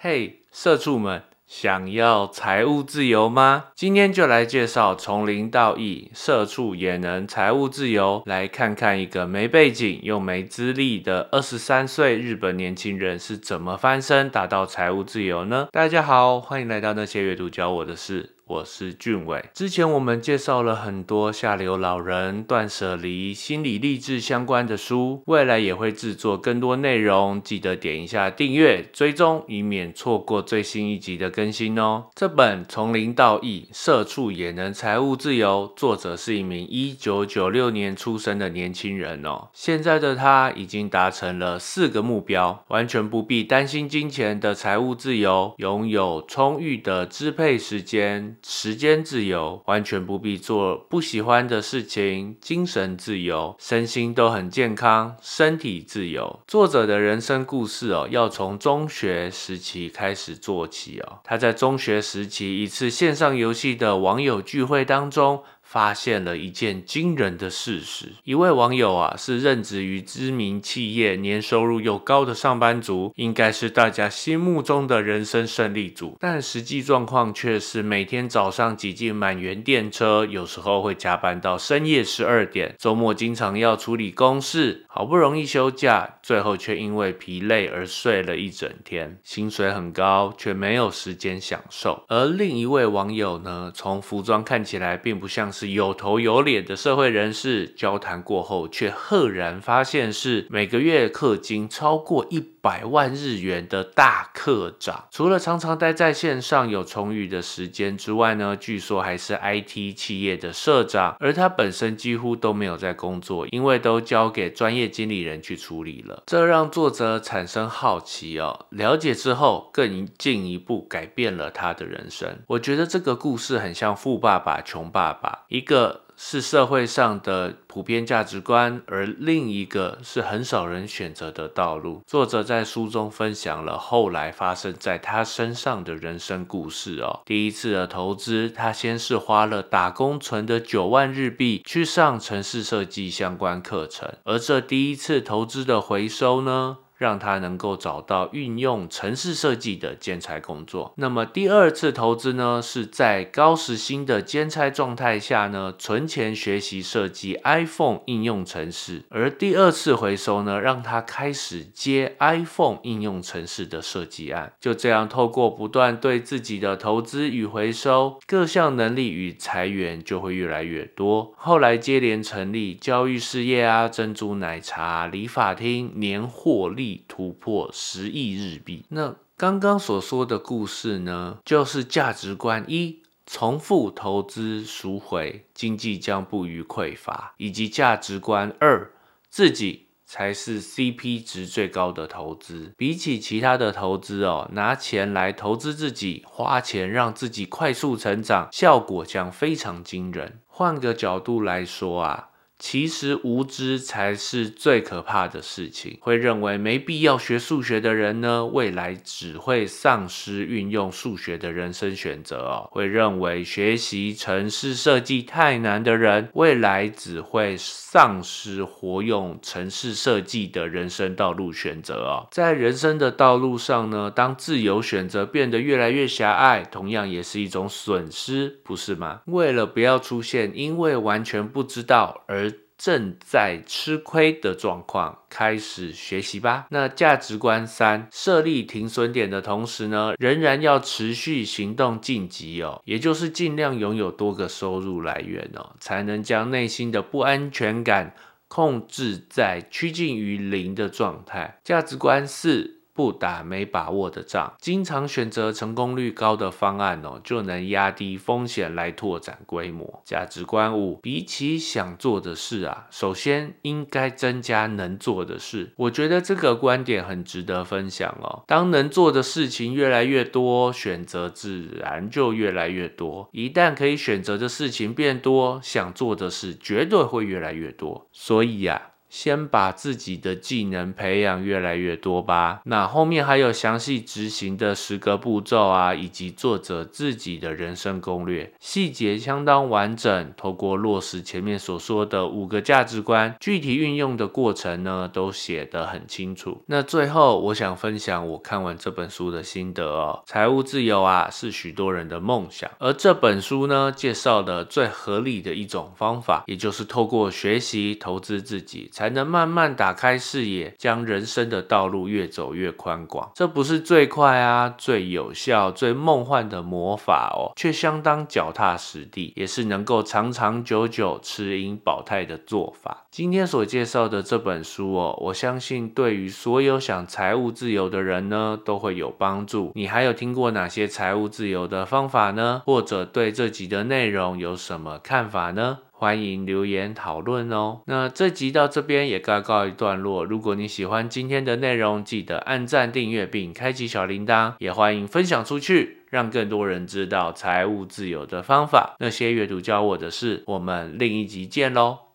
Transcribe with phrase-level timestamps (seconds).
[0.00, 3.64] 嘿，社畜们，想要财务自由吗？
[3.74, 8.22] 今天就来介绍从零到一，社畜也能财务自由。
[8.24, 15.66] 来看看一个没背景又没资历的二十三岁日本年轻人是怎么翻身达到财务自由呢？
[15.72, 18.37] 大家好，欢迎来到那些阅读教我的事。
[18.48, 19.44] 我是俊伟。
[19.52, 32.06] 之前我们介绍了很多下流老人、断舍离、心理励志相关的书，未来也会制作更多内容，记得点一下订阅追踪，以免错过最新一集的更新哦。
[32.14, 39.48] 这本《从零到亿，社畜也能财务自由》，作者是一名一九九六年出生的年轻人哦。
[39.52, 48.36] 现在的他已经达成了四个目标，完全不必担心金钱的财务自由，拥有充裕的支配时间。
[48.44, 56.40] 时间自由，完全不必做不喜欢的事情；精神自由，身心都很健康；身体自由。
[56.46, 61.20] 作者的人生故事哦，要从中学时期开始做起哦。
[61.24, 65.42] 他在中学时期一次线上游戏的网友聚会当中。
[65.68, 76.16] 发现了一件惊人的事实：一位网友啊，是任职于知名企业、年收入又高的上班族，应该是大家心目中的人生胜利组。
[76.18, 89.18] 但实际状况却是每天早上挤进满员电车，有时候会加班到深夜十二点，周末经常要处理公事，好不容易休假，最后却因为疲累而睡了一整天。
[89.22, 92.04] 薪水很高，却没有时间享受。
[92.08, 95.68] 而另一位网友呢，从服装看起来并不像是。
[95.78, 105.06] 有头有脸的社会人士，交谈过后却赫然发现是每个月氪金超过一百万日元的大课长。
[105.10, 116.22] 除了常常待在线上有充裕的时间之外呢，据说还是 IT 企业的社长，而他本身几乎都没有在工作，因为都交给专业经理人去处理了。
[116.26, 122.40] 这让作者产生好奇哦，了解之后更进一步改变了他的人生。
[122.48, 125.30] 我觉得这个故事很像《富爸爸穷爸爸》。
[125.48, 132.02] 一个是社会上的普遍价值观，而另一个是很少人选择的道路。
[132.08, 137.20] 作者在书中分享了后来发生在他身上的人生故事哦。
[137.24, 146.78] 第一次的投资，他先是花了打工存的九万日币去上城市设计相关课程，而这第一次投资的回收呢？
[146.98, 150.92] 让他能够找到运用城市设计的兼差工作。
[150.96, 159.04] 那么第二次投资呢，是在高时薪的兼差状态下呢，存钱学习设计 iPhone 应用程式。
[159.10, 164.52] 而第二次回收呢，让他开始接 iPhone 应用程式的设计案。
[164.60, 171.32] 就这样，透过不断对自己的投资与回收，各项能力与财源就会越来越多。
[171.36, 176.87] 后来接连成立教育事业啊，珍珠奶茶、理发厅，年获利。
[177.08, 178.84] 突破十亿日币。
[178.88, 188.90] 那刚刚所说的故事呢，就是价值观一：重复投资赎回，经济将不予匮乏；以及价值观二：
[189.28, 192.72] 自己才是 CP 值最高的投资。
[192.76, 200.40] 比起其他的投资哦，拿钱来投资自己，花钱让自己快速成长，效果将非常惊人。
[200.46, 202.30] 换个角度来说啊。
[202.58, 205.96] 其实无知才是最可怕的事情。
[206.00, 212.68] 会认为没必要学数学的人呢，未来只会丧失运用数学的人生选择哦。
[212.72, 222.26] 会认为学习城市设计太难的人，未来只会丧失活用城市设计的人生道路选择哦。
[222.30, 229.20] 在人生的道路上呢，当自由选择变得越来越狭隘，同样也是一种损失，不是吗？
[229.26, 232.47] 为了不要出现因为完全不知道而
[232.78, 236.68] 正在吃亏的状况，开始学习吧。
[236.70, 248.14] 那价值观三，设立停损点的同时呢，仍然要持续行动晋级哦，也就是尽量拥有多个收入来源哦，才能将内心的不安全感
[248.46, 251.58] 控制在趋近于零的状态。
[251.64, 252.77] 价值观四。
[252.98, 260.02] 不打没把握的仗，经常选择成功率高的方案哦，就能压低风险来拓展规模。
[260.04, 265.72] 价值观五，比起想做的事啊，首先应该增加能做的事。
[265.76, 268.42] 我觉得这个观点很值得分享哦。
[268.48, 273.28] 当能做的事情越来越多，选择自然就越来越多。
[273.30, 278.08] 一旦可以选择的事情变多，想做的事绝对会越来越多。
[278.10, 278.82] 所以呀。
[279.08, 282.60] 先把自己的技能培养越来越多吧。
[282.64, 290.32] 那后面还有详细执行的十个步骤啊，以及作者自己的人生攻略，细节相当完整。
[290.36, 296.62] 透过落实前面所说的五个价值观，具体运用的过程呢，都写得很清楚。
[296.66, 300.22] 那最后，我想分享我看完这本书的心得哦。
[300.26, 308.90] 财务自由啊，是许多人的梦想，而这本书呢，介绍的最合理的一种方法，也就是透过学习投资自己。
[308.98, 313.30] 才能慢慢打开视野，将人生的道路越走越宽广。
[313.32, 323.04] 这不是最快啊、最有效、最梦幻的魔法哦，却相当脚踏实地，也是能够长长久久持盈保泰的做法。
[323.12, 329.70] 今天所介绍的这本书哦，我相信对于所有想财务自由的人呢，都会有帮助。
[329.76, 332.62] 你还有听过哪些财务自由的方法呢？
[332.66, 335.78] 或者对这集的内容有什么看法呢？
[335.98, 337.80] 欢迎留言讨论哦。
[337.86, 340.24] 那这集到这边也该告一段落。
[340.24, 348.94] 如果你喜欢今天的内容，记得按赞、订阅并开启小铃铛，也欢迎分享出去，让更多人知道财务自由的方法。
[349.00, 352.07] 那些阅读教我的事，我们另一集见喽。